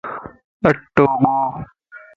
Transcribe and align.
اٽو 0.67 1.03
ڳو 1.21 1.35